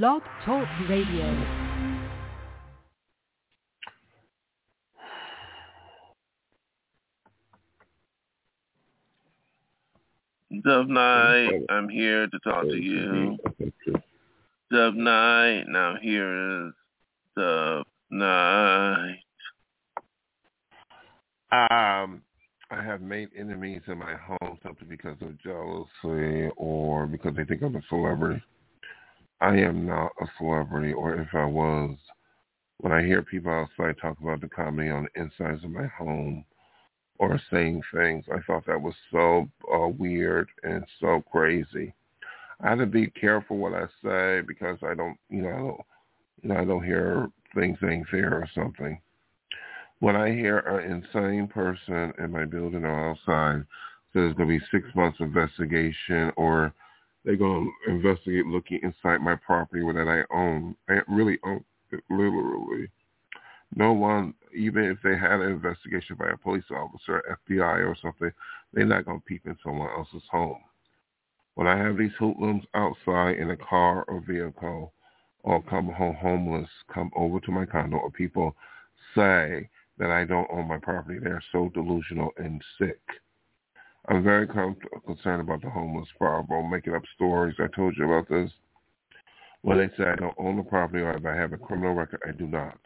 Blog 0.00 0.22
Talk 0.46 0.66
Radio. 0.88 1.46
Dove 10.64 10.88
Night, 10.88 11.60
I'm 11.68 11.90
here 11.90 12.26
to 12.26 12.38
talk 12.38 12.62
to 12.62 12.74
you. 12.74 13.36
Dove 14.70 14.94
Night, 14.94 15.64
now 15.68 15.96
here 16.00 16.68
is 16.68 16.72
Dove 17.36 17.84
Night. 18.10 19.18
Um, 21.52 22.22
I 22.70 22.82
have 22.82 23.02
made 23.02 23.28
enemies 23.38 23.82
in 23.88 23.98
my 23.98 24.14
home 24.14 24.58
simply 24.62 24.86
because 24.88 25.18
of 25.20 25.38
jealousy 25.42 26.50
or 26.56 27.06
because 27.06 27.36
they 27.36 27.44
think 27.44 27.60
I'm 27.60 27.76
a 27.76 27.82
celebrity. 27.90 28.42
I 29.42 29.56
am 29.56 29.86
not 29.86 30.12
a 30.20 30.26
celebrity, 30.38 30.92
or 30.92 31.16
if 31.16 31.34
I 31.34 31.44
was, 31.44 31.96
when 32.78 32.92
I 32.92 33.02
hear 33.02 33.22
people 33.22 33.50
outside 33.50 33.96
talk 34.00 34.16
about 34.20 34.40
the 34.40 34.48
comedy 34.48 34.88
on 34.88 35.08
the 35.12 35.20
insides 35.20 35.64
of 35.64 35.70
my 35.70 35.88
home, 35.88 36.44
or 37.18 37.40
saying 37.50 37.82
things. 37.92 38.24
I 38.32 38.38
thought 38.46 38.66
that 38.66 38.80
was 38.80 38.94
so 39.10 39.48
uh, 39.74 39.88
weird 39.88 40.48
and 40.62 40.84
so 41.00 41.24
crazy. 41.30 41.92
I 42.60 42.70
have 42.70 42.78
to 42.78 42.86
be 42.86 43.08
careful 43.08 43.56
what 43.58 43.74
I 43.74 43.86
say 44.04 44.46
because 44.46 44.78
I 44.82 44.94
don't, 44.94 45.16
you 45.28 45.42
know, 45.42 45.48
I 45.48 45.58
don't, 45.58 45.80
you 46.42 46.48
know, 46.48 46.56
I 46.56 46.64
don't 46.64 46.84
hear 46.84 47.28
things 47.54 47.78
ain't 47.84 48.08
fair 48.08 48.34
or 48.34 48.48
something. 48.54 49.00
When 49.98 50.14
I 50.14 50.32
hear 50.32 50.58
an 50.58 51.02
insane 51.02 51.48
person 51.48 52.12
in 52.18 52.30
my 52.30 52.44
building 52.44 52.84
or 52.84 53.10
outside 53.10 53.58
says 53.58 53.66
there's 54.14 54.34
going 54.34 54.48
to 54.48 54.58
be 54.58 54.64
six 54.70 54.86
months 54.94 55.18
investigation 55.20 56.30
or 56.36 56.72
they're 57.24 57.36
going 57.36 57.72
to 57.84 57.90
investigate 57.90 58.46
looking 58.46 58.80
inside 58.82 59.18
my 59.18 59.36
property 59.36 59.82
that 59.92 60.08
I 60.08 60.34
own, 60.34 60.76
I 60.88 61.00
really 61.08 61.38
own 61.44 61.64
it 61.90 62.00
literally 62.10 62.88
no 63.74 63.92
one, 63.92 64.34
even 64.54 64.84
if 64.84 64.98
they 65.02 65.16
had 65.16 65.40
an 65.40 65.50
investigation 65.50 66.16
by 66.16 66.28
a 66.28 66.36
police 66.36 66.64
officer, 66.70 67.22
FBI 67.48 67.86
or 67.86 67.96
something, 68.00 68.30
they're 68.72 68.84
not 68.84 69.06
going 69.06 69.20
to 69.20 69.24
peep 69.24 69.46
in 69.46 69.56
someone 69.64 69.88
else's 69.96 70.22
home. 70.30 70.60
When 71.54 71.66
I 71.66 71.76
have 71.78 71.96
these 71.96 72.12
hoodlums 72.18 72.64
outside 72.74 73.36
in 73.38 73.50
a 73.50 73.56
car 73.56 74.04
or 74.08 74.20
vehicle 74.20 74.92
or 75.42 75.62
come 75.62 75.88
home 75.88 76.16
homeless, 76.16 76.68
come 76.92 77.10
over 77.16 77.40
to 77.40 77.50
my 77.50 77.64
condo 77.64 77.96
or 77.96 78.10
people 78.10 78.54
say 79.14 79.68
that 79.98 80.10
I 80.10 80.24
don't 80.24 80.50
own 80.50 80.68
my 80.68 80.78
property, 80.78 81.18
they're 81.18 81.42
so 81.52 81.70
delusional 81.74 82.30
and 82.36 82.62
sick. 82.78 83.00
I'm 84.08 84.24
very 84.24 84.46
com- 84.46 84.76
concerned 85.06 85.40
about 85.40 85.62
the 85.62 85.70
homeless 85.70 86.08
problem, 86.18 86.70
making 86.70 86.94
up 86.94 87.02
stories. 87.14 87.54
I 87.58 87.68
told 87.74 87.96
you 87.96 88.04
about 88.04 88.28
this. 88.28 88.50
When 89.62 89.78
they 89.78 89.88
say 89.96 90.10
I 90.10 90.16
don't 90.16 90.34
own 90.38 90.56
the 90.56 90.64
property 90.64 91.02
or 91.02 91.12
if 91.12 91.24
I 91.24 91.36
have 91.36 91.52
a 91.52 91.58
criminal 91.58 91.94
record, 91.94 92.20
I 92.26 92.32
do 92.32 92.48
not. 92.48 92.78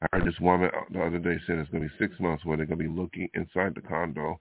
I 0.00 0.06
heard 0.12 0.26
this 0.26 0.40
woman 0.40 0.70
the 0.90 1.02
other 1.02 1.18
day 1.18 1.38
said 1.46 1.58
it's 1.58 1.68
going 1.70 1.82
to 1.82 1.88
be 1.90 1.94
six 1.98 2.18
months 2.20 2.44
where 2.44 2.56
they're 2.56 2.64
going 2.64 2.78
to 2.78 2.88
be 2.88 3.00
looking 3.00 3.28
inside 3.34 3.74
the 3.74 3.82
condo, 3.82 4.40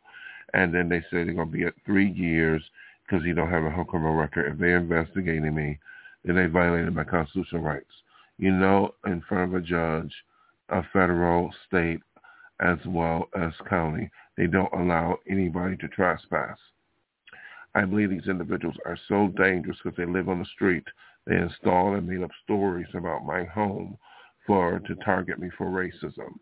and 0.53 0.73
then 0.73 0.87
they 0.87 1.01
say 1.01 1.25
they're 1.25 1.33
going 1.33 1.51
to 1.51 1.57
be 1.57 1.65
at 1.65 1.73
three 1.85 2.09
years 2.09 2.63
because 3.05 3.25
you 3.25 3.33
don't 3.33 3.49
have 3.49 3.63
a 3.63 3.85
criminal 3.85 4.15
record. 4.15 4.53
If 4.53 4.57
they're 4.57 4.77
investigating 4.77 5.53
me, 5.53 5.79
then 6.23 6.35
they 6.35 6.45
violated 6.45 6.95
my 6.95 7.03
constitutional 7.03 7.61
rights. 7.61 7.91
You 8.37 8.51
know, 8.51 8.95
in 9.05 9.21
front 9.27 9.53
of 9.53 9.61
a 9.61 9.65
judge, 9.65 10.13
a 10.69 10.81
federal, 10.93 11.53
state, 11.67 11.99
as 12.61 12.77
well 12.85 13.27
as 13.37 13.51
county, 13.69 14.09
they 14.39 14.47
don't 14.47 14.71
allow 14.71 15.19
anybody 15.29 15.75
to 15.75 15.89
trespass. 15.89 16.57
I 17.75 17.83
believe 17.83 18.09
these 18.09 18.29
individuals 18.29 18.77
are 18.85 18.97
so 19.09 19.27
dangerous 19.35 19.77
because 19.83 19.97
they 19.97 20.05
live 20.05 20.29
on 20.29 20.39
the 20.39 20.45
street. 20.45 20.85
They 21.27 21.35
install 21.35 21.95
and 21.95 22.07
made 22.07 22.23
up 22.23 22.31
stories 22.45 22.87
about 22.93 23.25
my 23.25 23.43
home 23.43 23.97
for 24.47 24.79
to 24.79 24.95
target 25.03 25.39
me 25.39 25.49
for 25.57 25.67
racism. 25.67 26.39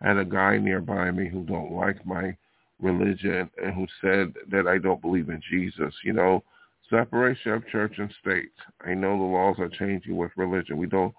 I 0.00 0.08
had 0.08 0.18
a 0.18 0.24
guy 0.24 0.58
nearby 0.58 1.10
me 1.10 1.28
who 1.28 1.42
don't 1.42 1.72
like 1.72 2.06
my 2.06 2.36
religion 2.80 3.50
and 3.60 3.74
who 3.74 3.88
said 4.00 4.34
that 4.52 4.68
I 4.68 4.78
don't 4.78 5.02
believe 5.02 5.28
in 5.28 5.42
Jesus. 5.50 5.92
You 6.04 6.12
know, 6.12 6.44
separation 6.90 7.54
of 7.54 7.66
church 7.66 7.94
and 7.98 8.14
state. 8.20 8.52
I 8.86 8.94
know 8.94 9.18
the 9.18 9.24
laws 9.24 9.56
are 9.58 9.68
changing 9.68 10.16
with 10.16 10.30
religion. 10.36 10.78
We 10.78 10.86
don't 10.86 11.14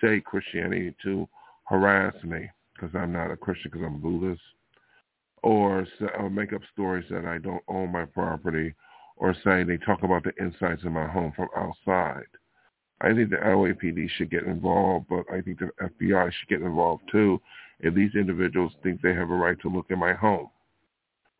say 0.00 0.20
Christianity 0.20 0.94
to 1.02 1.28
harass 1.64 2.14
me 2.22 2.50
because 2.72 2.94
I'm 2.94 3.12
not 3.12 3.32
a 3.32 3.36
Christian 3.36 3.72
because 3.72 3.84
I'm 3.84 4.00
Buddhist, 4.00 4.40
or, 5.46 5.86
or 6.18 6.28
make 6.28 6.52
up 6.52 6.60
stories 6.72 7.04
that 7.08 7.24
I 7.24 7.38
don't 7.38 7.62
own 7.68 7.92
my 7.92 8.04
property, 8.04 8.74
or 9.16 9.32
say 9.44 9.62
they 9.62 9.76
talk 9.76 10.02
about 10.02 10.24
the 10.24 10.32
insides 10.40 10.84
of 10.84 10.90
my 10.90 11.06
home 11.06 11.32
from 11.36 11.46
outside. 11.56 12.26
I 13.00 13.14
think 13.14 13.30
the 13.30 13.36
LAPD 13.36 14.10
should 14.10 14.28
get 14.28 14.42
involved, 14.42 15.06
but 15.08 15.24
I 15.32 15.40
think 15.40 15.60
the 15.60 15.70
FBI 15.80 16.32
should 16.32 16.48
get 16.48 16.62
involved 16.62 17.04
too 17.12 17.40
if 17.78 17.94
these 17.94 18.10
individuals 18.16 18.72
think 18.82 19.00
they 19.00 19.14
have 19.14 19.30
a 19.30 19.34
right 19.36 19.56
to 19.60 19.68
look 19.68 19.86
in 19.90 20.00
my 20.00 20.14
home. 20.14 20.48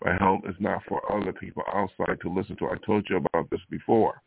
My 0.04 0.14
home 0.14 0.42
is 0.48 0.54
not 0.60 0.82
for 0.86 1.02
other 1.12 1.32
people 1.32 1.64
outside 1.74 2.20
to 2.22 2.32
listen 2.32 2.54
to. 2.58 2.66
I 2.66 2.76
told 2.86 3.08
you 3.10 3.16
about 3.16 3.50
this 3.50 3.62
before. 3.70 4.22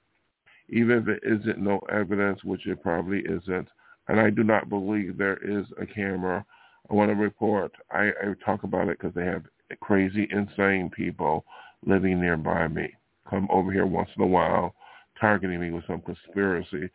Even 0.67 0.97
if 0.97 1.07
it 1.07 1.23
isn't 1.23 1.57
no 1.57 1.79
evidence, 1.89 2.43
which 2.43 2.67
it 2.67 2.83
probably 2.83 3.19
isn't, 3.19 3.69
and 4.09 4.19
I 4.19 4.29
do 4.29 4.43
not 4.43 4.67
believe 4.67 5.17
there 5.17 5.37
is 5.37 5.65
a 5.81 5.85
camera, 5.85 6.45
I 6.91 6.93
want 6.95 7.11
to 7.11 7.15
report. 7.15 7.71
I, 7.91 8.09
I 8.09 8.33
talk 8.43 8.63
about 8.63 8.89
it 8.89 8.97
because 8.99 9.13
they 9.13 9.25
have 9.25 9.43
crazy, 9.79 10.27
insane 10.31 10.89
people 10.89 11.45
living 11.85 12.19
nearby 12.19 12.67
me. 12.67 12.93
Come 13.29 13.47
over 13.51 13.71
here 13.71 13.85
once 13.85 14.09
in 14.15 14.23
a 14.23 14.27
while, 14.27 14.73
targeting 15.19 15.59
me 15.59 15.71
with 15.71 15.85
some 15.87 16.01
conspiracy 16.01 16.89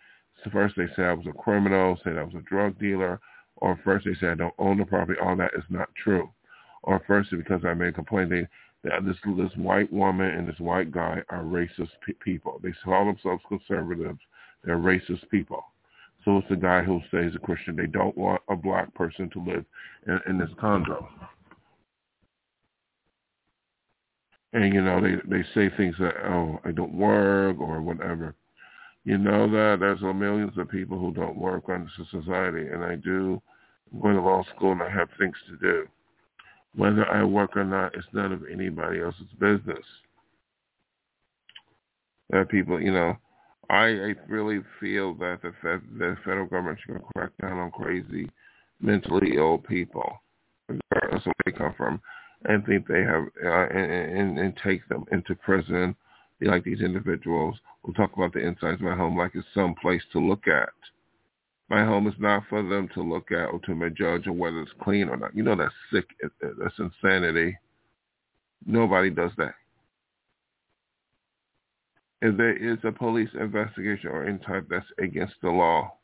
so 0.44 0.50
first 0.50 0.76
they 0.76 0.86
said 0.94 1.06
I 1.06 1.12
was 1.14 1.26
a 1.26 1.32
criminal, 1.32 1.98
said 2.04 2.18
I 2.18 2.22
was 2.22 2.34
a 2.34 2.40
drug 2.40 2.78
dealer, 2.78 3.20
or 3.56 3.78
first 3.82 4.04
they 4.04 4.14
said 4.20 4.30
I 4.30 4.34
don't 4.34 4.54
own 4.58 4.78
the 4.78 4.84
property. 4.84 5.18
All 5.20 5.36
that 5.36 5.52
is 5.56 5.64
not 5.70 5.88
true. 5.94 6.30
Or 6.82 7.02
first 7.06 7.30
because 7.30 7.64
I 7.64 7.72
made 7.72 7.88
a 7.88 7.92
complaint, 7.92 8.30
they, 8.30 8.46
that 8.82 9.06
this 9.06 9.16
this 9.38 9.56
white 9.56 9.90
woman 9.90 10.26
and 10.26 10.46
this 10.46 10.58
white 10.58 10.92
guy 10.92 11.22
are 11.30 11.42
racist 11.42 11.90
pe- 12.06 12.12
people. 12.22 12.60
They 12.62 12.72
call 12.84 13.06
themselves 13.06 13.42
conservatives. 13.48 14.18
They're 14.62 14.76
racist 14.76 15.28
people. 15.30 15.64
So 16.24 16.38
it's 16.38 16.48
the 16.48 16.56
guy 16.56 16.82
who 16.82 17.00
says 17.10 17.34
a 17.34 17.38
Christian. 17.38 17.76
They 17.76 17.86
don't 17.86 18.16
want 18.16 18.42
a 18.48 18.56
black 18.56 18.92
person 18.94 19.30
to 19.30 19.44
live 19.44 19.64
in, 20.06 20.20
in 20.28 20.38
this 20.38 20.50
condo. 20.60 21.08
And 24.54 24.72
you 24.72 24.80
know 24.80 25.00
they 25.00 25.16
they 25.28 25.44
say 25.54 25.74
things 25.76 25.96
that 25.98 26.14
oh 26.24 26.60
I 26.64 26.70
don't 26.70 26.94
work 26.94 27.58
or 27.60 27.82
whatever. 27.82 28.34
You 29.04 29.18
know 29.18 29.50
that 29.50 29.76
there's 29.80 30.00
millions 30.00 30.56
of 30.56 30.70
people 30.70 30.98
who 30.98 31.12
don't 31.12 31.36
work 31.36 31.64
under 31.68 31.90
society, 32.10 32.68
and 32.68 32.82
I 32.82 32.94
do 32.94 33.42
I'm 33.94 34.00
going 34.00 34.16
to 34.16 34.22
law 34.22 34.42
school 34.54 34.72
and 34.72 34.82
I 34.82 34.90
have 34.90 35.08
things 35.18 35.36
to 35.48 35.56
do. 35.56 35.86
Whether 36.74 37.08
I 37.08 37.22
work 37.22 37.56
or 37.56 37.64
not, 37.64 37.94
it's 37.94 38.06
none 38.12 38.32
of 38.32 38.42
anybody 38.52 39.00
else's 39.00 39.26
business. 39.38 39.84
Are 42.32 42.44
people, 42.44 42.80
you 42.80 42.92
know, 42.92 43.16
I, 43.70 43.84
I 43.84 44.14
really 44.28 44.60
feel 44.80 45.14
that 45.14 45.40
the, 45.42 45.52
fed, 45.62 45.82
the 45.96 46.16
federal 46.24 46.46
government 46.46 46.78
should 46.84 47.00
crack 47.14 47.30
down 47.40 47.58
on 47.58 47.70
crazy, 47.70 48.28
mentally 48.80 49.36
ill 49.36 49.58
people, 49.58 50.20
regardless 50.68 51.22
of 51.26 51.26
where 51.26 51.34
they 51.46 51.52
come 51.52 51.74
from, 51.76 52.00
and 52.44 52.64
think 52.66 52.86
they 52.86 53.02
have, 53.02 53.24
uh, 53.44 53.68
and, 53.68 54.18
and, 54.18 54.38
and 54.38 54.60
take 54.62 54.86
them 54.88 55.04
into 55.12 55.34
prison 55.34 55.96
like 56.40 56.64
these 56.64 56.80
individuals 56.80 57.56
will 57.82 57.94
talk 57.94 58.12
about 58.16 58.32
the 58.32 58.40
insides 58.40 58.80
of 58.80 58.82
my 58.82 58.94
home 58.94 59.16
like 59.16 59.32
it's 59.34 59.46
some 59.54 59.74
place 59.80 60.02
to 60.12 60.18
look 60.18 60.46
at. 60.48 60.68
My 61.70 61.84
home 61.84 62.06
is 62.06 62.14
not 62.18 62.44
for 62.48 62.62
them 62.62 62.88
to 62.94 63.02
look 63.02 63.32
at 63.32 63.46
or 63.46 63.58
to 63.60 63.90
judge 63.90 64.26
on 64.26 64.38
whether 64.38 64.60
it's 64.60 64.72
clean 64.82 65.08
or 65.08 65.16
not. 65.16 65.34
You 65.34 65.42
know 65.42 65.56
that's 65.56 65.72
sick. 65.92 66.04
That's 66.40 66.78
insanity. 66.78 67.56
Nobody 68.66 69.10
does 69.10 69.30
that. 69.38 69.54
If 72.20 72.36
there 72.36 72.56
is 72.56 72.78
a 72.84 72.92
police 72.92 73.28
investigation 73.38 74.10
or 74.10 74.26
any 74.26 74.38
type 74.38 74.66
that's 74.68 74.86
against 74.98 75.34
the 75.42 75.50
law, 75.50 75.94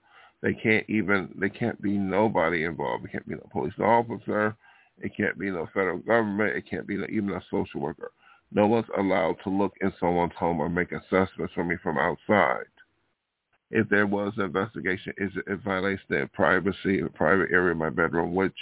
they 0.43 0.55
can't 0.55 0.89
even, 0.89 1.35
they 1.39 1.51
can't 1.51 1.81
be 1.81 1.93
nobody 1.93 2.65
involved. 2.65 3.05
It 3.05 3.13
can't 3.13 3.29
be 3.29 3.35
no 3.35 3.49
police 3.53 3.79
officer. 3.79 4.57
It 5.01 5.17
can't 5.17 5.39
be 5.39 5.51
no 5.51 5.67
federal 5.73 5.99
government. 5.99 6.57
It 6.57 6.69
can't 6.69 6.87
be 6.87 6.97
no, 6.97 7.07
even 7.09 7.31
a 7.31 7.43
social 7.51 7.81
worker. 7.81 8.13
No 8.53 8.67
one's 8.67 8.87
allowed 8.99 9.37
to 9.45 9.51
look 9.51 9.75
in 9.81 9.93
someone's 10.01 10.35
home 10.39 10.61
or 10.61 10.69
make 10.69 10.93
assessments 10.93 11.55
for 11.55 11.65
me 11.65 11.77
from 11.83 11.99
outside. 11.99 12.67
If 13.71 13.89
there 13.89 14.07
was 14.07 14.33
an 14.37 14.45
investigation, 14.45 15.13
is 15.17 15.31
it, 15.37 15.45
it 15.47 15.61
violates 15.61 16.03
their 16.09 16.27
privacy, 16.27 16.99
in 16.99 17.05
the 17.05 17.11
private 17.11 17.51
area 17.53 17.71
of 17.71 17.79
my 17.79 17.91
bedroom, 17.91 18.35
which, 18.35 18.57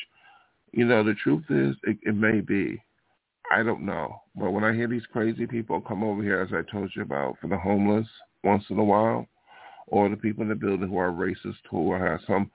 you 0.73 0.85
know, 0.85 1.03
the 1.03 1.15
truth 1.15 1.45
is 1.49 1.75
it, 1.85 1.97
it 2.03 2.15
may 2.15 2.41
be. 2.41 2.83
I 3.51 3.63
don't 3.63 3.87
know. 3.87 4.21
But 4.37 4.51
when 4.51 4.65
I 4.65 4.75
hear 4.75 4.87
these 4.87 5.07
crazy 5.11 5.47
people 5.47 5.81
come 5.81 6.05
over 6.05 6.23
here, 6.23 6.41
as 6.41 6.53
I 6.53 6.71
told 6.71 6.93
you 6.95 7.03
about, 7.03 7.39
for 7.41 7.49
the 7.49 7.57
homeless 7.57 8.07
once 8.45 8.65
in 8.69 8.79
a 8.79 8.85
while, 8.85 9.27
or 9.87 10.11
the 10.11 10.17
people 10.17 10.43
in 10.43 10.51
the 10.51 10.55
building 10.55 10.89
who 10.89 10.99
are 10.99 11.11
racist, 11.11 11.57
who 11.71 11.95
have 11.95 12.21
some 12.27 12.51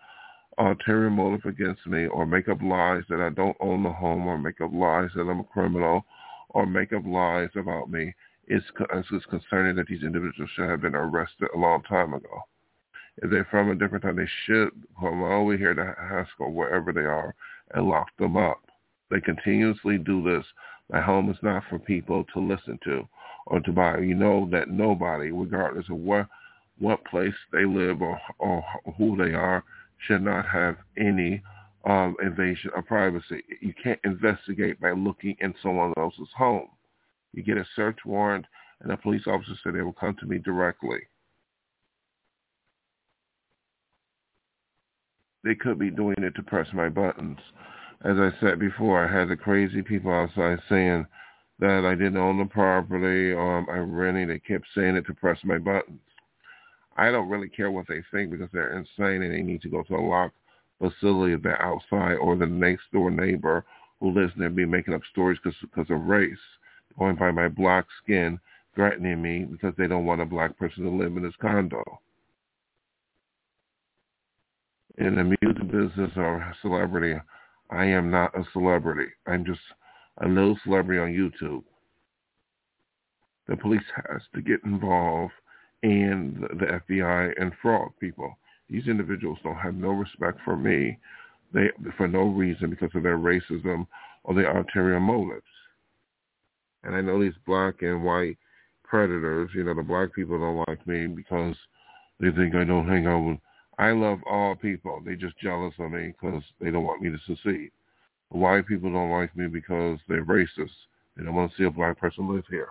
ulterior 0.57 1.09
motive 1.09 1.45
against 1.45 1.85
me, 1.87 2.07
or 2.07 2.25
make 2.25 2.49
up 2.49 2.61
lies 2.61 3.03
that 3.09 3.19
I 3.19 3.29
don't 3.29 3.57
own 3.59 3.83
the 3.83 3.91
home, 3.91 4.27
or 4.27 4.37
make 4.37 4.61
up 4.61 4.71
lies 4.73 5.09
that 5.15 5.21
I'm 5.21 5.39
a 5.39 5.43
criminal, 5.43 6.05
or 6.49 6.65
make 6.65 6.93
up 6.93 7.03
lies 7.05 7.49
about 7.55 7.89
me 7.89 8.13
it's, 8.47 8.65
is 9.11 9.23
concerning 9.29 9.75
that 9.75 9.87
these 9.87 10.03
individuals 10.03 10.49
should 10.55 10.69
have 10.69 10.81
been 10.81 10.95
arrested 10.95 11.49
a 11.53 11.57
long 11.57 11.81
time 11.83 12.13
ago. 12.13 12.41
If 13.17 13.29
they're 13.29 13.47
from 13.49 13.69
a 13.69 13.75
different 13.75 14.03
time, 14.03 14.15
they 14.15 14.29
should 14.45 14.71
come 14.99 15.23
over 15.23 15.55
here 15.55 15.73
to 15.73 16.27
school, 16.33 16.51
wherever 16.51 16.91
they 16.91 17.01
are, 17.01 17.35
and 17.73 17.87
lock 17.87 18.07
them 18.17 18.35
up. 18.35 18.61
They 19.11 19.21
continuously 19.21 19.97
do 19.97 20.23
this. 20.23 20.45
My 20.91 20.99
home 20.99 21.29
is 21.29 21.37
not 21.41 21.63
for 21.69 21.79
people 21.79 22.25
to 22.33 22.39
listen 22.39 22.79
to 22.85 23.07
or 23.47 23.59
to 23.61 23.71
buy. 23.71 23.99
You 23.99 24.15
know 24.15 24.49
that 24.51 24.69
nobody, 24.69 25.31
regardless 25.31 25.89
of 25.89 25.97
what 25.97 26.27
what 26.79 27.05
place 27.05 27.35
they 27.51 27.65
live 27.65 28.01
or, 28.01 28.19
or 28.39 28.65
who 28.97 29.15
they 29.15 29.35
are, 29.35 29.63
should 30.07 30.21
not 30.21 30.47
have 30.47 30.77
any 30.97 31.41
um, 31.85 32.15
invasion 32.21 32.71
of 32.75 32.85
privacy. 32.85 33.43
You 33.61 33.73
can't 33.81 33.99
investigate 34.03 34.79
by 34.79 34.91
looking 34.91 35.35
in 35.39 35.53
someone 35.61 35.93
else's 35.97 36.29
home. 36.37 36.69
You 37.33 37.43
get 37.43 37.57
a 37.57 37.65
search 37.75 37.99
warrant, 38.05 38.45
and 38.81 38.91
a 38.91 38.97
police 38.97 39.23
officer 39.27 39.53
said 39.63 39.73
they 39.75 39.81
will 39.81 39.93
come 39.93 40.15
to 40.19 40.25
me 40.25 40.37
directly. 40.37 40.99
They 45.43 45.55
could 45.55 45.77
be 45.77 45.89
doing 45.89 46.15
it 46.19 46.35
to 46.35 46.43
press 46.43 46.67
my 46.73 46.89
buttons. 46.89 47.39
As 48.05 48.17
I 48.17 48.31
said 48.39 48.59
before, 48.59 49.05
I 49.05 49.19
had 49.19 49.29
the 49.29 49.35
crazy 49.35 49.81
people 49.81 50.11
outside 50.11 50.59
saying 50.69 51.05
that 51.59 51.85
I 51.85 51.95
didn't 51.95 52.17
own 52.17 52.37
the 52.37 52.45
property 52.45 53.31
or 53.31 53.59
I'm 53.69 53.93
renting. 53.93 54.27
They 54.27 54.39
kept 54.39 54.65
saying 54.75 54.95
it 54.95 55.05
to 55.07 55.13
press 55.13 55.37
my 55.43 55.57
buttons. 55.57 55.99
I 56.95 57.11
don't 57.11 57.29
really 57.29 57.49
care 57.49 57.71
what 57.71 57.87
they 57.87 58.03
think 58.11 58.31
because 58.31 58.49
they're 58.53 58.77
insane 58.77 59.23
and 59.23 59.33
they 59.33 59.41
need 59.41 59.61
to 59.63 59.69
go 59.69 59.83
to 59.83 59.95
a 59.95 59.97
locked 59.97 60.35
facility 60.79 61.33
if 61.33 61.41
they're 61.41 61.61
outside 61.61 62.15
or 62.15 62.35
the 62.35 62.45
next 62.45 62.83
door 62.91 63.09
neighbor 63.09 63.65
who 63.99 64.11
lives 64.11 64.33
there 64.37 64.49
be 64.49 64.65
making 64.65 64.93
up 64.93 65.01
stories 65.11 65.39
because 65.43 65.89
of 65.89 66.01
race, 66.01 66.37
going 66.99 67.15
by 67.15 67.31
my 67.31 67.47
black 67.47 67.85
skin, 68.03 68.39
threatening 68.75 69.21
me 69.21 69.45
because 69.45 69.73
they 69.77 69.87
don't 69.87 70.05
want 70.05 70.21
a 70.21 70.25
black 70.25 70.57
person 70.57 70.83
to 70.83 70.89
live 70.89 71.15
in 71.15 71.23
this 71.23 71.33
condo. 71.41 71.83
In 74.97 75.15
the 75.15 75.23
music 75.23 75.71
business 75.71 76.11
or 76.17 76.53
celebrity, 76.61 77.19
I 77.71 77.85
am 77.85 78.11
not 78.11 78.37
a 78.37 78.43
celebrity. 78.51 79.11
I'm 79.25 79.45
just 79.45 79.61
a 80.21 80.27
little 80.27 80.57
celebrity 80.63 80.99
on 80.99 81.09
YouTube. 81.09 81.63
The 83.47 83.57
police 83.57 83.81
has 83.95 84.21
to 84.35 84.41
get 84.41 84.59
involved 84.63 85.33
and 85.83 86.41
the 86.59 86.81
FBI 86.89 87.33
and 87.39 87.51
fraud 87.61 87.91
people. 87.99 88.37
These 88.69 88.87
individuals 88.87 89.37
don't 89.43 89.57
have 89.57 89.75
no 89.75 89.89
respect 89.89 90.39
for 90.43 90.55
me 90.55 90.97
they, 91.53 91.69
for 91.97 92.07
no 92.07 92.23
reason 92.23 92.69
because 92.69 92.89
of 92.95 93.03
their 93.03 93.17
racism 93.17 93.85
or 94.23 94.33
their 94.33 94.57
ulterior 94.57 94.99
motives. 94.99 95.43
And 96.83 96.95
I 96.95 97.01
know 97.01 97.21
these 97.21 97.33
black 97.45 97.81
and 97.81 98.03
white 98.03 98.37
predators, 98.83 99.51
you 99.53 99.63
know, 99.63 99.75
the 99.75 99.83
black 99.83 100.13
people 100.13 100.39
don't 100.39 100.63
like 100.67 100.85
me 100.87 101.07
because 101.07 101.55
they 102.19 102.31
think 102.31 102.55
I 102.55 102.63
don't 102.63 102.87
hang 102.87 103.05
out 103.05 103.27
with. 103.27 103.37
I 103.77 103.91
love 103.91 104.19
all 104.29 104.55
people. 104.55 105.01
They 105.05 105.15
just 105.15 105.37
jealous 105.39 105.73
of 105.79 105.91
me 105.91 106.13
because 106.19 106.43
they 106.61 106.71
don't 106.71 106.83
want 106.83 107.01
me 107.01 107.09
to 107.09 107.17
succeed. 107.27 107.71
The 108.31 108.37
white 108.37 108.67
people 108.67 108.91
don't 108.91 109.11
like 109.11 109.35
me 109.35 109.47
because 109.47 109.99
they're 110.07 110.25
racist. 110.25 110.71
They 111.17 111.23
don't 111.23 111.35
want 111.35 111.51
to 111.51 111.57
see 111.57 111.65
a 111.65 111.71
black 111.71 111.99
person 111.99 112.33
live 112.33 112.45
here 112.49 112.69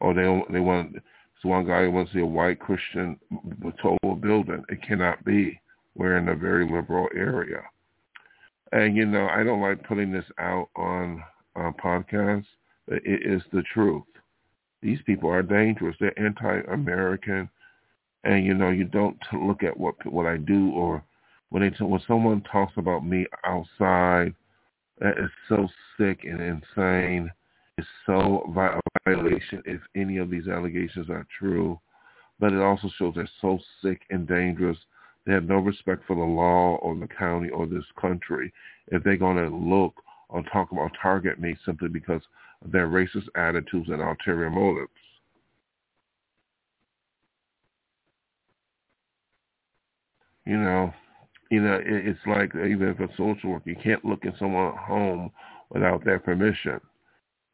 or 0.00 0.14
they 0.14 0.42
they 0.52 0.60
want 0.60 0.94
this 0.94 1.02
one 1.42 1.66
guy 1.66 1.86
wants 1.86 2.12
to 2.12 2.18
see 2.18 2.22
a 2.22 2.26
white 2.26 2.60
Christian 2.60 3.18
total 3.80 4.16
building. 4.16 4.62
It 4.68 4.82
cannot 4.82 5.24
be. 5.24 5.60
We're 5.94 6.18
in 6.18 6.28
a 6.28 6.34
very 6.34 6.64
liberal 6.70 7.08
area, 7.14 7.62
and 8.72 8.96
you 8.96 9.06
know 9.06 9.26
I 9.26 9.42
don't 9.42 9.60
like 9.60 9.86
putting 9.86 10.12
this 10.12 10.24
out 10.38 10.68
on 10.76 11.22
uh, 11.56 11.72
podcasts. 11.82 12.46
It 12.88 13.22
is 13.24 13.42
the 13.52 13.62
truth. 13.74 14.04
These 14.82 14.98
people 15.04 15.30
are 15.30 15.42
dangerous. 15.42 15.96
They're 16.00 16.18
anti-American, 16.18 17.48
and 18.24 18.44
you 18.44 18.54
know 18.54 18.70
you 18.70 18.84
don't 18.84 19.18
look 19.32 19.62
at 19.62 19.76
what 19.78 19.94
what 20.06 20.26
I 20.26 20.36
do 20.36 20.70
or 20.70 21.02
when 21.50 21.62
they 21.62 21.84
when 21.84 22.00
someone 22.06 22.42
talks 22.50 22.74
about 22.76 23.04
me 23.04 23.26
outside. 23.44 24.34
That 24.98 25.18
is 25.18 25.30
so 25.48 25.66
sick 25.96 26.24
and 26.24 26.40
insane 26.40 27.30
is 27.80 27.86
so 28.06 28.52
violation 29.06 29.62
if 29.64 29.80
any 29.96 30.18
of 30.18 30.30
these 30.30 30.48
allegations 30.48 31.08
are 31.10 31.26
true. 31.38 31.78
But 32.38 32.52
it 32.52 32.60
also 32.60 32.88
shows 32.98 33.14
they're 33.16 33.28
so 33.40 33.58
sick 33.82 34.02
and 34.10 34.26
dangerous. 34.26 34.78
They 35.26 35.32
have 35.32 35.44
no 35.44 35.56
respect 35.56 36.02
for 36.06 36.16
the 36.16 36.22
law 36.22 36.76
or 36.76 36.96
the 36.96 37.06
county 37.06 37.50
or 37.50 37.66
this 37.66 37.84
country 38.00 38.52
if 38.88 39.02
they're 39.04 39.16
going 39.16 39.36
to 39.36 39.54
look 39.54 39.94
or 40.28 40.42
talk 40.44 40.72
about 40.72 40.92
target 41.00 41.38
me 41.40 41.56
simply 41.66 41.88
because 41.88 42.22
of 42.64 42.72
their 42.72 42.88
racist 42.88 43.28
attitudes 43.34 43.88
and 43.88 44.00
ulterior 44.00 44.50
motives. 44.50 44.90
You 50.46 50.56
know, 50.56 50.92
you 51.50 51.60
know, 51.60 51.78
it's 51.82 52.18
like 52.26 52.54
even 52.54 52.88
if 52.88 53.00
a 53.00 53.08
social 53.16 53.50
worker, 53.50 53.70
you 53.70 53.76
can't 53.82 54.04
look 54.04 54.24
in 54.24 54.32
someone's 54.38 54.78
home 54.80 55.30
without 55.70 56.04
their 56.04 56.18
permission. 56.18 56.80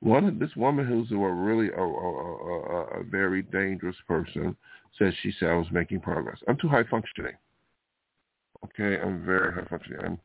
One 0.00 0.38
this 0.38 0.54
woman 0.56 0.86
who's 0.86 1.10
a 1.10 1.16
really 1.16 1.68
a, 1.70 1.80
a, 1.80 1.82
a, 1.82 3.00
a 3.00 3.04
very 3.04 3.42
dangerous 3.42 3.96
person 4.06 4.56
says 4.98 5.14
she 5.22 5.32
said 5.38 5.48
I 5.50 5.54
was 5.54 5.66
making 5.72 6.00
progress. 6.00 6.38
I'm 6.48 6.58
too 6.58 6.68
high 6.68 6.84
functioning. 6.84 7.34
Okay, 8.64 9.00
I'm 9.00 9.24
very 9.24 9.52
high 9.52 9.66
functioning. 9.68 10.00
I'm 10.04 10.20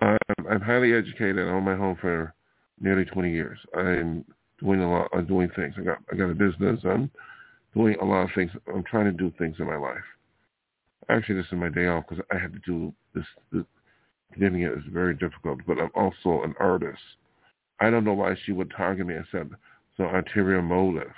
I'm, 0.00 0.46
I'm 0.50 0.60
highly 0.60 0.92
educated. 0.94 1.38
I'm 1.38 1.56
on 1.56 1.64
my 1.64 1.76
home 1.76 1.96
for 2.00 2.34
nearly 2.80 3.04
20 3.04 3.30
years. 3.30 3.58
I'm 3.76 4.24
doing 4.60 4.80
a 4.80 4.90
lot. 4.90 5.08
I'm 5.12 5.26
doing 5.26 5.50
things. 5.56 5.74
I 5.78 5.82
got 5.82 5.98
I 6.12 6.16
got 6.16 6.30
a 6.30 6.34
business. 6.34 6.80
I'm 6.84 7.10
doing 7.74 7.96
a 8.00 8.04
lot 8.04 8.22
of 8.22 8.30
things. 8.34 8.50
I'm 8.74 8.84
trying 8.84 9.06
to 9.06 9.12
do 9.12 9.32
things 9.38 9.56
in 9.58 9.66
my 9.66 9.76
life. 9.76 10.04
Actually, 11.08 11.36
this 11.36 11.46
is 11.46 11.58
my 11.58 11.68
day 11.68 11.86
off 11.88 12.04
because 12.08 12.24
I 12.32 12.38
had 12.38 12.52
to 12.52 12.60
do 12.60 12.92
this. 13.14 13.24
this 13.52 13.64
getting 14.38 14.62
it 14.62 14.72
is 14.72 14.84
very 14.90 15.14
difficult. 15.14 15.60
But 15.66 15.78
I'm 15.78 15.90
also 15.94 16.42
an 16.42 16.54
artist. 16.58 17.00
I 17.82 17.90
don't 17.90 18.04
know 18.04 18.14
why 18.14 18.36
she 18.46 18.52
would 18.52 18.70
target 18.76 19.08
me 19.08 19.16
said 19.32 19.50
some 19.96 20.14
ulterior 20.14 20.62
motive. 20.62 21.10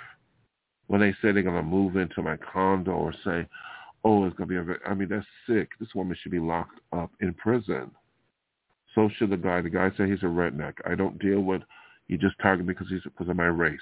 When 0.87 0.99
they 0.99 1.11
say 1.11 1.31
they're 1.31 1.43
going 1.43 1.55
to 1.55 1.61
move 1.61 1.95
into 1.95 2.23
my 2.23 2.37
condo 2.37 2.91
or 2.91 3.13
say, 3.23 3.47
oh, 4.03 4.25
it's 4.25 4.35
going 4.35 4.49
to 4.49 4.63
be 4.63 4.71
a, 4.71 4.89
I 4.89 4.95
mean, 4.95 5.09
that's 5.09 5.27
sick. 5.47 5.69
This 5.79 5.93
woman 5.93 6.17
should 6.19 6.31
be 6.31 6.39
locked 6.39 6.79
up 6.91 7.11
in 7.21 7.35
prison. 7.35 7.91
So 8.95 9.09
should 9.15 9.29
the 9.29 9.37
guy. 9.37 9.61
The 9.61 9.69
guy 9.69 9.91
said 9.95 10.09
he's 10.09 10.23
a 10.23 10.25
redneck. 10.25 10.73
I 10.89 10.95
don't 10.95 11.19
deal 11.19 11.41
with, 11.41 11.61
he 12.07 12.17
just 12.17 12.39
targeted 12.41 12.65
me 12.65 12.73
because 12.73 12.89
he's 12.89 13.03
because 13.03 13.29
of 13.29 13.35
my 13.35 13.45
race. 13.45 13.79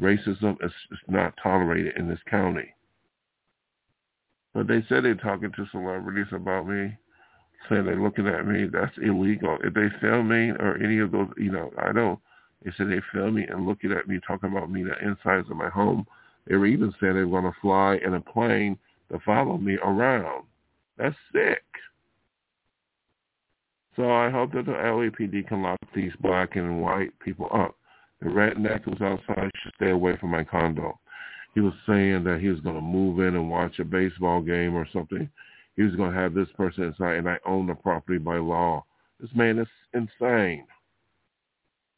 Racism 0.00 0.56
is, 0.64 0.72
is 0.92 0.98
not 1.06 1.34
tolerated 1.42 1.94
in 1.98 2.08
this 2.08 2.20
county. 2.30 2.74
But 4.54 4.66
they 4.66 4.82
said 4.88 5.04
they're 5.04 5.14
talking 5.14 5.52
to 5.52 5.66
celebrities 5.70 6.32
about 6.32 6.66
me 6.66 6.96
saying 7.68 7.84
they're 7.84 8.02
looking 8.02 8.26
at 8.26 8.46
me, 8.46 8.66
that's 8.72 8.96
illegal. 8.98 9.58
If 9.62 9.74
they 9.74 9.88
film 10.00 10.28
me 10.28 10.50
or 10.50 10.78
any 10.82 10.98
of 10.98 11.12
those, 11.12 11.28
you 11.36 11.52
know, 11.52 11.72
I 11.78 11.92
don't. 11.92 12.18
They 12.64 12.72
said 12.76 12.88
they 12.88 13.00
film 13.12 13.34
me 13.34 13.44
and 13.44 13.66
looking 13.66 13.92
at 13.92 14.08
me 14.08 14.20
talking 14.26 14.50
about 14.50 14.70
me, 14.70 14.82
the 14.82 14.98
insides 15.06 15.50
of 15.50 15.56
my 15.56 15.68
home. 15.68 16.06
They 16.46 16.56
were 16.56 16.66
even 16.66 16.94
saying 17.00 17.14
they 17.14 17.24
were 17.24 17.40
going 17.40 17.52
to 17.52 17.60
fly 17.60 17.98
in 18.04 18.14
a 18.14 18.20
plane 18.20 18.78
to 19.12 19.18
follow 19.20 19.58
me 19.58 19.76
around. 19.82 20.44
That's 20.96 21.16
sick. 21.32 21.62
So 23.96 24.10
I 24.10 24.30
hope 24.30 24.52
that 24.52 24.66
the 24.66 24.72
LAPD 24.72 25.46
can 25.46 25.62
lock 25.62 25.78
these 25.94 26.12
black 26.20 26.56
and 26.56 26.82
white 26.82 27.18
people 27.20 27.48
up. 27.52 27.76
The 28.20 28.28
redneck 28.28 28.82
who's 28.84 29.00
outside 29.00 29.50
should 29.62 29.74
stay 29.76 29.90
away 29.90 30.16
from 30.16 30.30
my 30.30 30.44
condo. 30.44 30.98
He 31.54 31.60
was 31.60 31.74
saying 31.86 32.24
that 32.24 32.40
he 32.40 32.48
was 32.48 32.60
going 32.60 32.74
to 32.74 32.80
move 32.80 33.20
in 33.20 33.36
and 33.36 33.50
watch 33.50 33.78
a 33.78 33.84
baseball 33.84 34.40
game 34.40 34.74
or 34.74 34.88
something 34.92 35.30
he 35.76 35.82
was 35.82 35.96
going 35.96 36.12
to 36.12 36.18
have 36.18 36.34
this 36.34 36.48
person 36.56 36.84
inside, 36.84 37.16
and 37.16 37.28
I 37.28 37.38
own 37.46 37.66
the 37.66 37.74
property 37.74 38.18
by 38.18 38.36
law. 38.36 38.84
This 39.20 39.30
man 39.34 39.58
is 39.58 39.68
insane. 39.92 40.66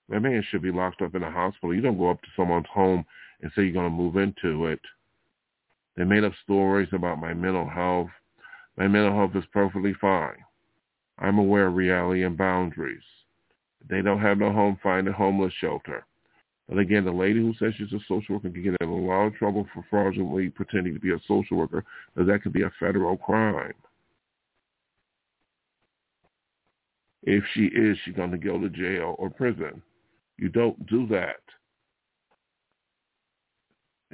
That 0.08 0.20
man 0.20 0.44
should 0.50 0.62
be 0.62 0.70
locked 0.70 1.02
up 1.02 1.14
in 1.14 1.22
a 1.22 1.30
hospital. 1.30 1.74
You 1.74 1.80
don't 1.80 1.98
go 1.98 2.10
up 2.10 2.22
to 2.22 2.28
someone's 2.36 2.66
home 2.72 3.04
and 3.42 3.50
say 3.54 3.62
you're 3.62 3.72
going 3.72 3.90
to 3.90 3.90
move 3.90 4.16
into 4.16 4.66
it. 4.66 4.80
They 5.96 6.04
made 6.04 6.24
up 6.24 6.32
stories 6.44 6.88
about 6.92 7.20
my 7.20 7.34
mental 7.34 7.68
health. 7.68 8.10
My 8.76 8.86
mental 8.86 9.14
health 9.14 9.34
is 9.34 9.44
perfectly 9.52 9.94
fine. 10.00 10.36
I'm 11.18 11.38
aware 11.38 11.66
of 11.66 11.74
reality 11.74 12.24
and 12.24 12.36
boundaries. 12.36 13.02
They 13.88 14.02
don't 14.02 14.20
have 14.20 14.38
no 14.38 14.52
home, 14.52 14.78
find 14.82 15.08
a 15.08 15.12
homeless 15.12 15.52
shelter. 15.60 16.04
But 16.68 16.78
again, 16.78 17.04
the 17.04 17.12
lady 17.12 17.40
who 17.40 17.54
says 17.58 17.74
she's 17.76 17.92
a 17.92 18.00
social 18.08 18.36
worker 18.36 18.50
can 18.50 18.62
get 18.62 18.76
in 18.80 18.88
a 18.88 18.94
lot 18.94 19.26
of 19.26 19.36
trouble 19.36 19.66
for 19.72 19.84
fraudulently 19.88 20.50
pretending 20.50 20.94
to 20.94 21.00
be 21.00 21.12
a 21.12 21.20
social 21.28 21.56
worker, 21.56 21.84
because 22.14 22.28
that 22.28 22.42
could 22.42 22.52
be 22.52 22.62
a 22.62 22.72
federal 22.80 23.16
crime. 23.16 23.74
If 27.22 27.44
she 27.54 27.66
is, 27.66 27.96
she's 28.04 28.14
going 28.14 28.32
to 28.32 28.38
go 28.38 28.58
to 28.58 28.68
jail 28.68 29.14
or 29.18 29.30
prison. 29.30 29.82
You 30.38 30.48
don't 30.48 30.86
do 30.86 31.06
that. 31.08 31.40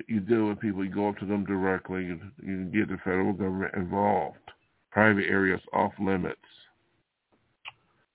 You 0.09 0.21
deal 0.21 0.49
with 0.49 0.61
people, 0.61 0.85
you 0.85 0.90
go 0.90 1.09
up 1.09 1.18
to 1.18 1.26
them 1.26 1.44
directly, 1.44 2.04
you, 2.04 2.21
you 2.42 2.64
get 2.64 2.88
the 2.88 2.97
federal 3.04 3.32
government 3.32 3.75
involved. 3.75 4.38
Private 4.90 5.26
areas 5.26 5.61
off 5.73 5.92
limits. 5.99 6.40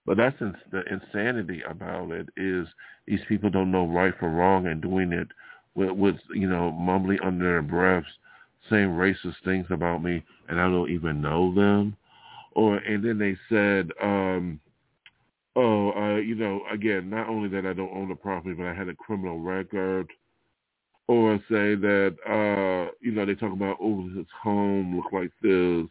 But 0.07 0.15
that's 0.15 0.39
the 0.39 0.83
insanity 0.89 1.61
about 1.69 2.11
it 2.11 2.29
is 2.37 2.65
these 3.05 3.19
people 3.27 3.49
don't 3.49 3.71
know 3.71 3.85
right 3.85 4.17
from 4.17 4.35
wrong 4.35 4.65
and 4.65 4.81
doing 4.81 5.11
it 5.11 5.27
with, 5.75 5.91
with 5.91 6.15
you 6.33 6.49
know 6.49 6.71
mumbling 6.71 7.19
under 7.23 7.43
their 7.43 7.61
breaths 7.61 8.07
saying 8.69 8.87
racist 8.87 9.35
things 9.43 9.67
about 9.69 10.01
me 10.01 10.23
and 10.47 10.61
I 10.61 10.63
don't 10.69 10.89
even 10.89 11.21
know 11.21 11.53
them. 11.53 11.97
Or 12.53 12.77
and 12.77 13.03
then 13.03 13.19
they 13.19 13.35
said, 13.49 13.91
um, 14.01 14.61
oh, 15.57 15.91
uh, 15.91 16.15
you 16.15 16.35
know, 16.35 16.61
again, 16.71 17.09
not 17.09 17.27
only 17.27 17.49
that 17.49 17.65
I 17.65 17.73
don't 17.73 17.93
own 17.93 18.07
the 18.07 18.15
property, 18.15 18.55
but 18.55 18.65
I 18.65 18.73
had 18.73 18.87
a 18.87 18.95
criminal 18.95 19.41
record. 19.41 20.09
Or 21.09 21.37
say 21.49 21.75
that, 21.75 22.15
uh, 22.27 22.91
you 23.01 23.11
know, 23.11 23.25
they 23.25 23.35
talk 23.35 23.53
about, 23.53 23.77
oh, 23.81 24.09
his 24.09 24.25
home 24.41 24.95
look 24.97 25.11
like 25.13 25.31
this. 25.41 25.87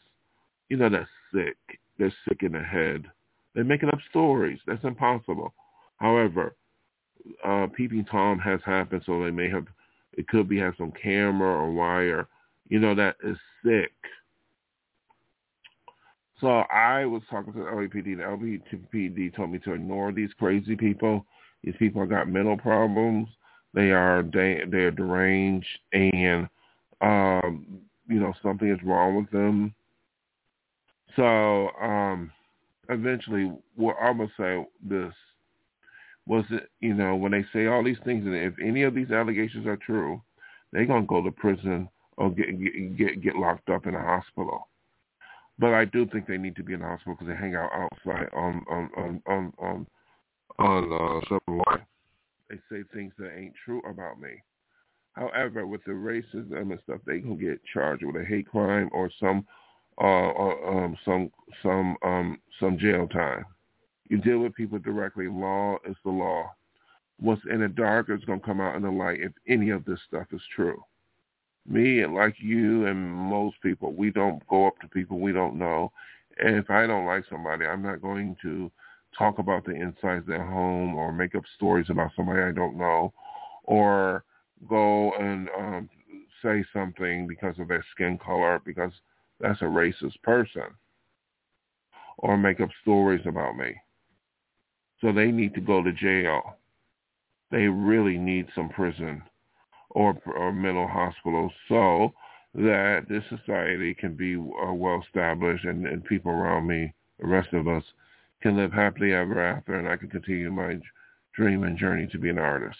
You 0.68 0.76
know, 0.76 0.90
that's 0.90 1.08
sick. 1.32 1.56
They're 1.98 2.12
sick 2.28 2.42
in 2.42 2.52
the 2.52 2.62
head. 2.62 3.06
They're 3.56 3.64
making 3.64 3.88
up 3.88 3.98
stories. 4.10 4.58
That's 4.66 4.84
impossible. 4.84 5.54
However, 5.96 6.54
uh, 7.42 7.66
peeping 7.74 8.04
Tom 8.04 8.38
has 8.38 8.60
happened, 8.66 9.02
so 9.06 9.24
they 9.24 9.30
may 9.30 9.48
have, 9.48 9.64
it 10.12 10.28
could 10.28 10.46
be 10.46 10.58
have 10.58 10.74
some 10.76 10.92
camera 10.92 11.48
or 11.48 11.72
wire. 11.72 12.28
You 12.68 12.80
know, 12.80 12.94
that 12.94 13.16
is 13.24 13.38
sick. 13.64 13.94
So 16.38 16.48
I 16.48 17.06
was 17.06 17.22
talking 17.30 17.54
to 17.54 17.60
the 17.60 17.64
LAPD. 17.64 18.18
The 18.18 18.68
LAPD 18.92 19.34
told 19.34 19.50
me 19.50 19.58
to 19.60 19.72
ignore 19.72 20.12
these 20.12 20.34
crazy 20.38 20.76
people. 20.76 21.24
These 21.64 21.76
people 21.78 22.02
have 22.02 22.10
got 22.10 22.28
mental 22.28 22.58
problems. 22.58 23.26
They 23.72 23.90
are 23.90 24.22
they 24.22 24.64
they 24.70 24.80
are 24.80 24.90
deranged, 24.90 25.66
and 25.94 26.46
um, 27.00 27.80
you 28.06 28.20
know 28.20 28.34
something 28.42 28.68
is 28.68 28.82
wrong 28.84 29.16
with 29.16 29.30
them. 29.30 29.74
So 31.14 31.70
um, 31.80 32.30
eventually, 32.88 33.52
I'm 34.00 34.18
gonna 34.18 34.28
say 34.36 34.66
this 34.82 35.12
was 36.26 36.44
it 36.50 36.68
you 36.80 36.94
know 36.94 37.14
when 37.14 37.32
they 37.32 37.44
say 37.52 37.66
all 37.66 37.84
these 37.84 37.98
things, 38.04 38.26
and 38.26 38.34
if 38.34 38.54
any 38.62 38.82
of 38.82 38.94
these 38.94 39.10
allegations 39.10 39.66
are 39.66 39.76
true, 39.76 40.20
they're 40.72 40.86
gonna 40.86 41.06
go 41.06 41.22
to 41.22 41.30
prison 41.30 41.88
or 42.16 42.30
get 42.30 42.46
get 42.96 43.22
get, 43.22 43.36
locked 43.36 43.68
up 43.68 43.86
in 43.86 43.94
a 43.94 44.00
hospital. 44.00 44.68
But 45.58 45.72
I 45.72 45.84
do 45.86 46.06
think 46.06 46.26
they 46.26 46.36
need 46.36 46.56
to 46.56 46.62
be 46.62 46.74
in 46.74 46.80
the 46.80 46.86
hospital 46.86 47.14
because 47.14 47.28
they 47.28 47.40
hang 47.40 47.54
out 47.54 47.70
outside 47.72 48.28
on 48.34 48.64
on 48.68 48.90
on 48.96 49.22
on 49.26 49.52
on, 49.58 49.86
on 50.58 50.92
uh, 50.92 51.20
Subway. 51.28 51.84
They 52.50 52.56
say 52.70 52.84
things 52.94 53.12
that 53.18 53.36
ain't 53.36 53.54
true 53.64 53.80
about 53.88 54.20
me. 54.20 54.42
However, 55.12 55.66
with 55.66 55.82
the 55.84 55.92
racism 55.92 56.70
and 56.70 56.78
stuff, 56.84 57.00
they 57.06 57.20
can 57.20 57.38
get 57.38 57.60
charged 57.72 58.04
with 58.04 58.16
a 58.16 58.24
hate 58.24 58.48
crime 58.48 58.90
or 58.92 59.10
some 59.18 59.46
uh, 60.00 60.30
um 60.68 60.96
some 61.04 61.30
some 61.62 61.96
um 62.02 62.38
some 62.60 62.78
jail 62.78 63.06
time. 63.08 63.44
You 64.08 64.18
deal 64.18 64.38
with 64.38 64.54
people 64.54 64.78
directly. 64.78 65.28
Law 65.28 65.78
is 65.88 65.96
the 66.04 66.10
law. 66.10 66.50
What's 67.18 67.42
in 67.50 67.60
the 67.60 67.68
dark 67.68 68.10
is 68.10 68.24
going 68.24 68.40
to 68.40 68.46
come 68.46 68.60
out 68.60 68.76
in 68.76 68.82
the 68.82 68.90
light 68.90 69.20
if 69.20 69.32
any 69.48 69.70
of 69.70 69.84
this 69.84 69.98
stuff 70.06 70.26
is 70.32 70.42
true 70.54 70.82
me 71.68 72.02
and 72.02 72.14
like 72.14 72.34
you 72.38 72.86
and 72.86 73.12
most 73.12 73.56
people, 73.62 73.92
we 73.92 74.10
don't 74.10 74.46
go 74.48 74.66
up 74.66 74.78
to 74.80 74.88
people 74.88 75.18
we 75.18 75.32
don't 75.32 75.58
know. 75.58 75.92
And 76.38 76.56
if 76.56 76.70
I 76.70 76.86
don't 76.86 77.06
like 77.06 77.24
somebody, 77.30 77.64
I'm 77.64 77.82
not 77.82 78.02
going 78.02 78.36
to 78.42 78.70
talk 79.16 79.38
about 79.38 79.64
the 79.64 79.72
insides 79.72 80.26
their 80.26 80.44
home 80.44 80.94
or 80.94 81.12
make 81.12 81.34
up 81.34 81.44
stories 81.56 81.86
about 81.88 82.10
somebody 82.14 82.40
I 82.40 82.52
don't 82.52 82.76
know 82.76 83.12
or 83.64 84.24
go 84.68 85.12
and 85.14 85.48
um, 85.58 85.88
say 86.42 86.64
something 86.72 87.26
because 87.26 87.58
of 87.58 87.68
their 87.68 87.84
skin 87.92 88.18
color 88.18 88.60
because 88.64 88.92
that's 89.40 89.60
a 89.62 89.64
racist 89.64 90.20
person 90.22 90.64
or 92.18 92.36
make 92.36 92.60
up 92.60 92.70
stories 92.82 93.24
about 93.26 93.56
me. 93.56 93.74
So 95.00 95.12
they 95.12 95.30
need 95.30 95.54
to 95.54 95.60
go 95.60 95.82
to 95.82 95.92
jail. 95.92 96.56
They 97.50 97.66
really 97.66 98.16
need 98.16 98.48
some 98.54 98.70
prison 98.70 99.22
or, 99.90 100.18
or 100.34 100.52
mental 100.52 100.88
hospitals 100.88 101.52
so 101.68 102.12
that 102.54 103.06
this 103.08 103.22
society 103.28 103.94
can 103.94 104.14
be 104.14 104.36
uh, 104.36 104.72
well 104.72 105.02
established 105.06 105.64
and, 105.64 105.86
and 105.86 106.04
people 106.04 106.32
around 106.32 106.66
me, 106.66 106.94
the 107.20 107.26
rest 107.26 107.52
of 107.52 107.68
us, 107.68 107.84
can 108.42 108.56
live 108.56 108.72
happily 108.72 109.12
ever 109.12 109.40
after 109.40 109.74
and 109.74 109.88
I 109.88 109.96
can 109.96 110.08
continue 110.08 110.50
my 110.50 110.78
dream 111.34 111.64
and 111.64 111.78
journey 111.78 112.06
to 112.12 112.18
be 112.18 112.30
an 112.30 112.38
artist. 112.38 112.78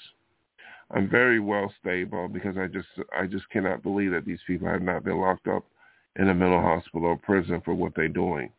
I'm 0.90 1.10
very 1.10 1.40
well 1.40 1.72
stable 1.80 2.28
because 2.28 2.56
I 2.56 2.68
just 2.68 2.86
I 3.18 3.26
just 3.26 3.48
cannot 3.50 3.82
believe 3.82 4.12
that 4.12 4.24
these 4.24 4.38
people 4.46 4.68
have 4.68 4.82
not 4.82 5.04
been 5.04 5.18
locked 5.18 5.48
up 5.48 5.64
in 6.16 6.28
a 6.28 6.34
mental 6.34 6.60
hospital 6.60 7.08
or 7.08 7.16
prison 7.16 7.62
for 7.64 7.74
what 7.74 7.92
they're 7.94 8.08
doing. 8.08 8.50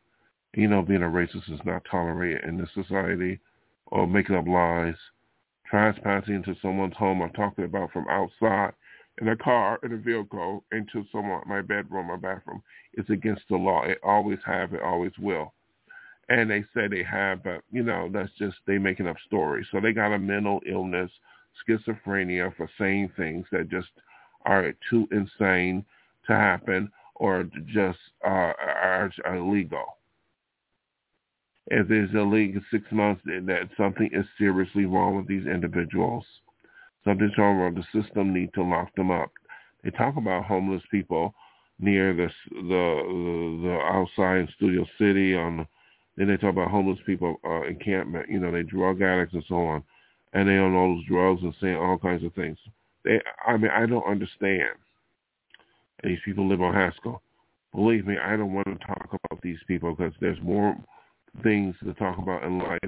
You 0.56 0.68
know, 0.68 0.82
being 0.82 1.04
a 1.04 1.08
racist 1.08 1.52
is 1.52 1.60
not 1.66 1.84
tolerated 1.90 2.44
in 2.44 2.58
this 2.58 2.70
society 2.74 3.40
or 3.88 4.08
making 4.08 4.36
up 4.36 4.48
lies 4.48 4.96
trespassing 5.70 6.36
into 6.36 6.56
someone's 6.62 6.96
home 6.96 7.22
I'm 7.22 7.32
talking 7.32 7.66
about 7.66 7.92
from 7.92 8.08
outside 8.10 8.74
in 9.20 9.28
a 9.30 9.36
car, 9.36 9.80
in 9.84 9.94
a 9.94 9.98
vehicle, 9.98 10.64
into 10.72 11.04
someone 11.12 11.42
my 11.48 11.62
bedroom 11.62 12.10
or 12.10 12.18
bathroom 12.18 12.62
is 12.94 13.06
against 13.10 13.44
the 13.50 13.56
law. 13.56 13.84
It 13.84 14.00
always 14.04 14.40
have, 14.46 14.74
it 14.74 14.82
always 14.82 15.12
will. 15.20 15.54
And 16.30 16.50
they 16.50 16.64
say 16.74 16.88
they 16.88 17.04
have, 17.04 17.44
but 17.44 17.62
you 17.72 17.84
know, 17.84 18.10
that's 18.12 18.32
just 18.38 18.58
they 18.66 18.78
making 18.78 19.08
up 19.08 19.18
stories. 19.26 19.66
So 19.72 19.80
they 19.80 19.94
got 19.94 20.14
a 20.14 20.20
mental 20.20 20.62
illness, 20.70 21.10
schizophrenia 21.68 22.56
for 22.56 22.70
saying 22.78 23.12
things 23.18 23.46
that 23.52 23.70
just 23.70 23.88
are 24.46 24.74
too 24.90 25.08
insane 25.12 25.84
to 26.28 26.34
happen 26.34 26.92
or 27.18 27.50
just 27.74 28.00
uh, 28.26 28.54
are, 28.60 29.12
illegal 29.26 29.98
if 31.70 31.88
there's 31.88 32.14
a 32.14 32.22
league 32.22 32.60
six 32.72 32.86
months 32.92 33.22
that 33.26 33.70
something 33.78 34.10
is 34.14 34.26
seriously 34.38 34.86
wrong 34.86 35.18
with 35.18 35.28
these 35.28 35.46
individuals. 35.46 36.24
Something's 37.04 37.38
wrong 37.38 37.74
with 37.74 37.84
the 37.84 38.02
system 38.02 38.34
need 38.34 38.54
to 38.54 38.64
lock 38.64 38.94
them 38.96 39.12
up. 39.12 39.32
They 39.84 39.92
talk 39.92 40.16
about 40.18 40.46
homeless 40.46 40.84
people 40.90 41.34
near 41.80 42.14
the 42.14 42.30
the 42.52 43.62
the, 43.64 43.80
outside 43.84 44.48
Studio 44.56 44.86
City 44.98 45.36
on 45.36 45.68
then 46.16 46.28
they 46.28 46.38
talk 46.38 46.52
about 46.52 46.72
homeless 46.72 46.98
people 47.06 47.40
uh, 47.46 47.62
encampment, 47.64 48.28
you 48.28 48.40
know, 48.40 48.52
they 48.52 48.64
drug 48.64 49.02
addicts 49.04 49.36
and 49.36 49.44
so 49.48 49.56
on. 49.56 49.84
And 50.34 50.50
they 50.50 50.58
on 50.58 50.74
all 50.74 50.96
those 50.96 51.06
drugs 51.06 51.42
and 51.44 51.54
saying 51.62 51.76
all 51.76 51.98
kinds 51.98 52.24
of 52.24 52.34
things. 52.34 52.58
They 53.04 53.22
I 53.46 53.58
mean, 53.58 53.72
I 53.72 53.86
don't 53.86 54.06
understand. 54.06 54.78
These 56.04 56.20
people 56.26 56.48
live 56.48 56.62
on 56.62 56.74
Haskell. 56.74 57.22
Believe 57.74 58.06
me, 58.06 58.18
I 58.18 58.38
don't 58.38 58.54
want 58.54 58.68
to 58.68 58.86
talk 58.86 59.08
about 59.08 59.42
these 59.42 59.60
people 59.68 59.96
because 59.96 60.14
there's 60.20 60.42
more 60.42 60.76
things 61.44 61.76
to 61.84 61.94
talk 61.96 62.18
about 62.18 62.44
in 62.44 62.60
life. 62.60 62.80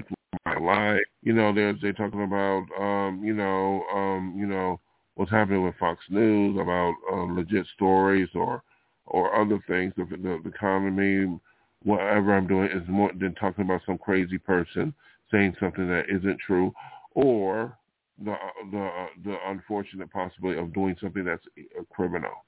My 0.46 0.56
life, 0.58 1.02
you 1.22 1.32
know, 1.32 1.54
they're 1.54 1.76
they're 1.80 1.92
talking 1.92 2.22
about, 2.22 2.64
um, 2.78 3.22
you 3.22 3.34
know, 3.34 3.82
um, 3.94 4.34
you 4.36 4.46
know, 4.46 4.80
what's 5.14 5.30
happening 5.30 5.62
with 5.64 5.74
Fox 5.78 6.00
News 6.08 6.58
about 6.58 6.94
uh, 7.12 7.32
legit 7.34 7.66
stories 7.74 8.28
or 8.34 8.62
or 9.06 9.40
other 9.40 9.62
things, 9.66 9.92
the, 9.96 10.04
the, 10.04 10.40
the 10.42 10.48
economy, 10.48 11.38
whatever 11.82 12.36
I'm 12.36 12.46
doing 12.46 12.70
is 12.70 12.88
more 12.88 13.10
than 13.18 13.34
talking 13.34 13.64
about 13.64 13.82
some 13.84 13.98
crazy 13.98 14.38
person 14.38 14.94
saying 15.32 15.56
something 15.60 15.88
that 15.88 16.04
isn't 16.08 16.38
true, 16.38 16.72
or 17.14 17.76
the 18.24 18.34
the 18.70 19.06
the 19.24 19.36
unfortunate 19.46 20.10
possibility 20.12 20.60
of 20.60 20.72
doing 20.72 20.96
something 21.00 21.24
that's 21.24 21.44
a 21.78 21.84
criminal. 21.92 22.44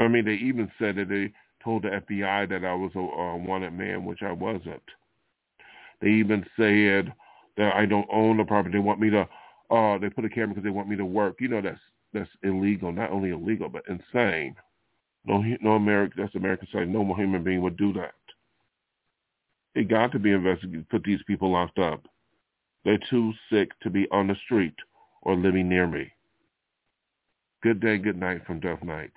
I 0.00 0.08
mean, 0.08 0.24
they 0.24 0.34
even 0.34 0.70
said 0.78 0.96
that 0.96 1.08
they 1.08 1.32
told 1.62 1.82
the 1.82 1.88
FBI 1.88 2.48
that 2.48 2.64
I 2.64 2.74
was 2.74 2.90
a, 2.94 2.98
a 2.98 3.36
wanted 3.36 3.72
man, 3.72 4.04
which 4.04 4.22
I 4.22 4.32
wasn't. 4.32 4.82
They 6.00 6.08
even 6.08 6.44
said 6.56 7.12
that 7.56 7.74
I 7.74 7.84
don't 7.84 8.08
own 8.10 8.38
the 8.38 8.44
property. 8.44 8.72
They 8.72 8.78
want 8.78 9.00
me 9.00 9.10
to. 9.10 9.28
Uh, 9.70 9.98
they 9.98 10.08
put 10.08 10.24
a 10.24 10.28
camera 10.30 10.48
because 10.48 10.64
they 10.64 10.70
want 10.70 10.88
me 10.88 10.96
to 10.96 11.04
work. 11.04 11.36
You 11.40 11.48
know 11.48 11.60
that's 11.60 11.78
that's 12.12 12.30
illegal. 12.42 12.90
Not 12.92 13.10
only 13.10 13.30
illegal, 13.30 13.68
but 13.68 13.84
insane. 13.88 14.56
No, 15.26 15.44
no 15.60 15.72
American. 15.72 16.22
That's 16.22 16.34
American 16.34 16.68
side. 16.72 16.88
No 16.88 17.04
human 17.14 17.44
being 17.44 17.60
would 17.62 17.76
do 17.76 17.92
that. 17.92 18.14
It 19.74 19.88
got 19.88 20.12
to 20.12 20.18
be 20.18 20.32
investigated. 20.32 20.88
Put 20.88 21.04
these 21.04 21.20
people 21.26 21.52
locked 21.52 21.78
up. 21.78 22.04
They're 22.84 22.98
too 23.10 23.32
sick 23.52 23.78
to 23.82 23.90
be 23.90 24.08
on 24.10 24.26
the 24.26 24.36
street 24.44 24.74
or 25.22 25.36
living 25.36 25.68
near 25.68 25.86
me. 25.86 26.10
Good 27.62 27.80
day, 27.80 27.98
good 27.98 28.18
night 28.18 28.46
from 28.46 28.58
Death 28.60 28.82
Night. 28.82 29.12